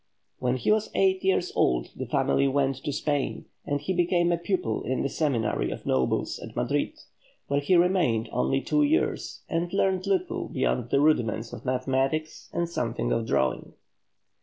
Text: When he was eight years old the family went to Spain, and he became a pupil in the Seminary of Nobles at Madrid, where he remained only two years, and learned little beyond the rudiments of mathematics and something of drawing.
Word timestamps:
When 0.39 0.57
he 0.57 0.71
was 0.71 0.89
eight 0.95 1.23
years 1.23 1.51
old 1.55 1.91
the 1.95 2.07
family 2.07 2.47
went 2.47 2.77
to 2.77 2.91
Spain, 2.91 3.45
and 3.67 3.79
he 3.79 3.93
became 3.93 4.31
a 4.31 4.37
pupil 4.39 4.81
in 4.81 5.03
the 5.03 5.09
Seminary 5.09 5.69
of 5.69 5.85
Nobles 5.85 6.39
at 6.39 6.55
Madrid, 6.55 6.93
where 7.45 7.59
he 7.59 7.75
remained 7.75 8.27
only 8.31 8.61
two 8.61 8.81
years, 8.81 9.43
and 9.47 9.71
learned 9.71 10.07
little 10.07 10.47
beyond 10.49 10.89
the 10.89 10.99
rudiments 11.01 11.53
of 11.53 11.65
mathematics 11.65 12.49
and 12.51 12.67
something 12.67 13.11
of 13.11 13.27
drawing. 13.27 13.73